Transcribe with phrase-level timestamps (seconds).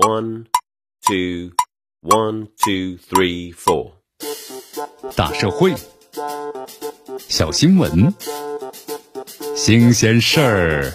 [0.00, 0.46] One,
[1.06, 1.50] two,
[2.00, 3.92] one, two, three, four。
[5.14, 5.74] 大社会，
[7.28, 8.14] 小新闻，
[9.54, 10.94] 新鲜事儿，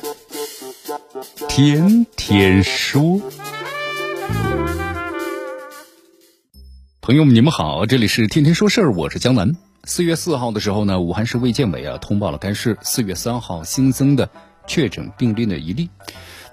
[1.48, 3.22] 天天说。
[7.00, 9.56] 朋友们，你们好，这里是天天说事儿，我是江南。
[9.84, 14.28] 四月四号的时候呢，武汉市卫健委啊通报了该市四月三号新增的
[14.66, 15.92] 确诊病例的一例。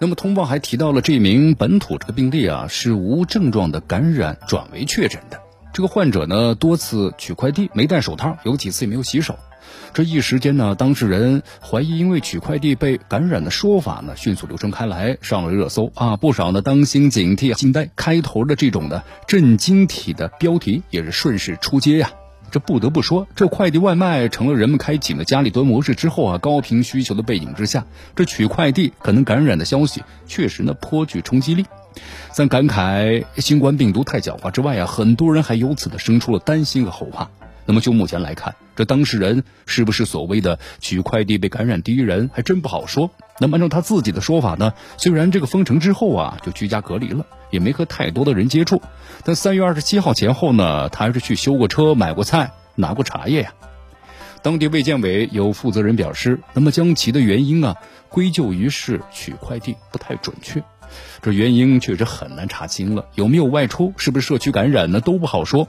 [0.03, 5.41] 那么通报还提到了这名本土这个病例啊是无症状的感染转为确诊的。
[5.73, 9.39] 这个患者呢多次取快递没戴手套，有几次也没有洗手。
[9.95, 22.11] 这一时间呢，当事人怀疑因为取快递被感染的说法呢迅速流传开来，上了热搜啊，不少呢当心警惕啊惊呆开头的这种的震惊体的标题也是顺势出街呀。
[22.53, 31.65] 这不得不说，这快递外卖成了人们开启了家里蹲模式之后啊，高频需求的背景之下，这取快递可能感染的消息确实呢颇具冲击力。
[32.31, 37.31] 在感慨新冠病毒太狡猾之外啊，很多人还由此的生出了担心和后怕。
[37.65, 43.11] 那么就目前来看，这当事人是不是所谓的取快递被感染第一人，还真不好说。
[43.39, 48.83] 那么按照他自己的说法呢，虽然这个封城之后啊就居家隔离了，也没和太多的人接触，
[49.25, 53.53] 但三月二十七号前后呢，他还是去修过车、买过菜、拿过茶叶呀。
[54.43, 57.77] 当地卫健委有负责人表示，那么将其的原因啊
[58.09, 60.63] 归咎于是取快递不太准确，
[61.21, 65.69] 这原因确实很难查清了，有没有外出，是不是社区感染呢，都不好说。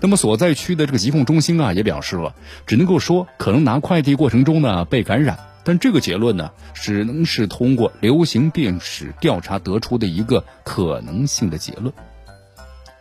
[0.00, 2.34] 那么所在区的这个疾控中心啊也表示了，
[2.66, 5.38] 只能够说可能拿快递过程中呢被感染。
[5.64, 11.92] 但这个结论呢，只能是通过流行病史调查得出的一个可能性的结论。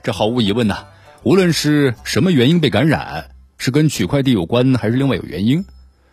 [0.03, 0.75] 这毫无疑问呢，
[1.23, 5.63] 无论是什么原因被感染，是跟取快递有关，还是另外有原因，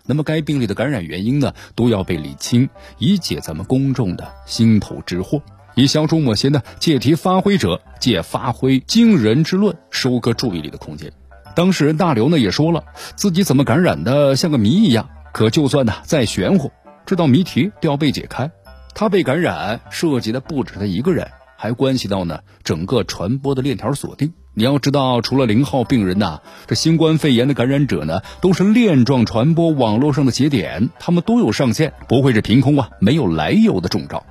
[0.06, 5.40] 那么该病例的感染原因呢，都要被理清，以解咱们公众的心头之惑，
[5.74, 11.10] 以消除某些呢借题发挥者借发挥惊人之论收割注意力的空间。
[11.56, 12.84] 当事人大刘呢也说了，
[13.16, 15.08] 自己怎么感染的，像个谜一样。
[15.32, 16.70] 可就算呢再玄乎，
[17.06, 18.50] 这道谜题都要被解开。
[18.94, 24.34] 他被感染涉及的不止他一个人，还关系到呢整个传播的链条锁定。
[24.56, 26.38] 你要知道，除了零号病人呐，
[26.68, 34.24] 这新冠肺炎的感染者呢，都是链状传播网络上的节点，他们都有上限，不会是凭空啊没有来由的中招。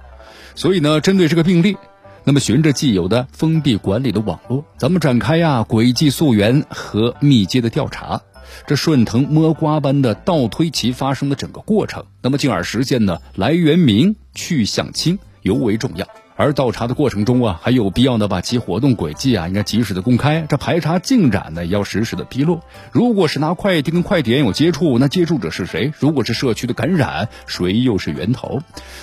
[0.56, 1.76] 所以呢，针对这个病例，
[2.24, 8.22] 那么循着既有的封闭管理的网络，咱们展开呀轨迹溯源和密接的调查。
[8.66, 16.08] 这顺藤摸瓜般的倒推其发生的整个过程，那么进而实现呢来源明去向清尤为重要。
[16.36, 22.60] 而倒查的过程中啊，还有必要呢把其活动轨迹啊应该及时的公开，这排查进展呢也要实时的披露。
[22.92, 25.92] 如果是拿快递跟快点有接触，那接触者是谁？
[26.00, 28.60] 如果是社区的感染，谁又是源头？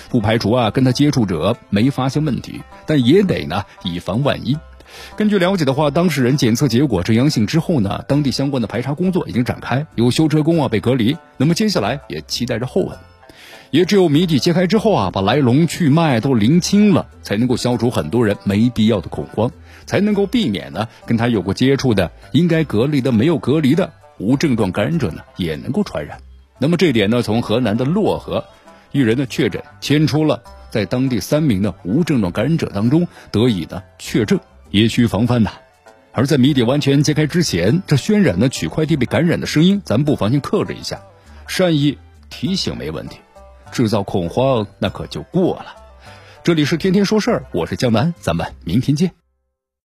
[0.09, 4.57] 不排除啊跟他接触者没发现问题，但也得呢以防万一。
[5.15, 11.15] 根据了解的话，当事人检测结果呈阳性之后呢，当地相关的排查工作已经展开，有修车工啊被隔离。
[11.37, 12.97] 那么接下来也期待着后文，
[13.71, 19.49] 也只有谜底揭开之后啊，把来龙去脉都拎清了，才能够消除很多人没必要的恐慌，
[19.85, 26.19] 才能够避免呢跟他有过接触的应该隔离的没有隔离的无症状感染者呢也能够传染。
[26.59, 28.43] 那么这点呢，从河南的漯河
[28.91, 34.37] 一人的确诊，牵出了在当地三名的无症状感染者当中得以的确诊。
[34.69, 35.51] 也需防范呐，
[36.11, 41.01] 而在谜底完全揭开之前，这渲染的取快递被感染的声音，咱不妨先克制一下，
[41.47, 41.97] 善意
[42.29, 43.17] 提醒没问题，
[43.71, 45.75] 制造恐慌那可就过了。
[46.43, 49.20] 这里是天天说事儿，我是江南，咱们明天见。